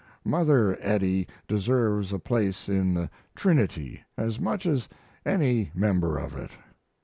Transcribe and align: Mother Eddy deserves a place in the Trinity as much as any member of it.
Mother 0.25 0.79
Eddy 0.81 1.27
deserves 1.47 2.11
a 2.11 2.17
place 2.17 2.67
in 2.67 2.95
the 2.95 3.11
Trinity 3.35 4.01
as 4.17 4.39
much 4.39 4.65
as 4.65 4.89
any 5.27 5.69
member 5.75 6.17
of 6.17 6.35
it. 6.35 6.49